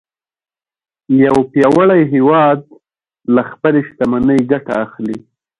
[1.25, 2.59] یو پیاوړی هیواد
[3.35, 5.17] له خپلې شتمنۍ ګټه اخلي